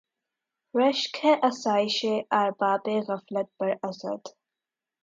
رشک 0.73 1.13
ہے 1.23 1.33
آسایشِ 1.49 1.97
اربابِ 2.41 2.85
غفلت 3.07 3.47
پر 3.57 3.69
اسد! 3.89 4.21